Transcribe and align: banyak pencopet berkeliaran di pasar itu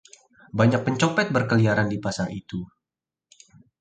banyak 0.59 0.81
pencopet 0.85 1.27
berkeliaran 1.35 1.85
di 1.93 1.97
pasar 2.05 2.27
itu 2.41 2.59